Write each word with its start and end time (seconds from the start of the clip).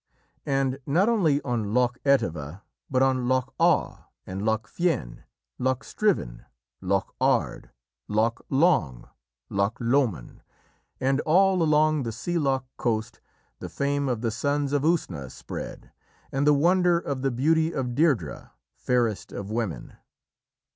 And 0.47 0.79
not 0.87 1.09
only 1.09 1.43
on 1.43 1.75
Loch 1.75 1.99
Etive, 2.03 2.59
but 2.89 3.03
on 3.03 3.27
Loch 3.27 3.53
Awe 3.59 4.07
and 4.25 4.43
Loch 4.43 4.65
Fyne, 4.67 5.25
Loch 5.59 5.83
Striven, 5.83 6.43
Loch 6.81 7.13
Ard, 7.21 7.69
Loch 8.07 8.43
Long, 8.49 9.07
Loch 9.51 9.77
Lomond 9.79 10.41
and 10.99 11.21
all 11.21 11.61
along 11.61 12.01
the 12.01 12.11
sea 12.11 12.39
loch 12.39 12.65
coast, 12.77 13.21
the 13.59 13.69
fame 13.69 14.09
of 14.09 14.21
the 14.21 14.31
Sons 14.31 14.73
of 14.73 14.81
Usna 14.81 15.29
spread, 15.29 15.91
and 16.31 16.47
the 16.47 16.53
wonder 16.55 16.97
of 16.97 17.21
the 17.21 17.29
beauty 17.29 17.71
of 17.71 17.89
Deirdrê, 17.89 18.49
fairest 18.75 19.31
of 19.31 19.51
women. 19.51 19.97